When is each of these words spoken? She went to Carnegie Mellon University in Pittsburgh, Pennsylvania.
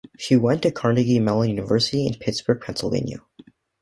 She 0.17 0.35
went 0.35 0.63
to 0.63 0.71
Carnegie 0.71 1.19
Mellon 1.19 1.49
University 1.51 2.07
in 2.07 2.15
Pittsburgh, 2.15 2.59
Pennsylvania. 2.59 3.19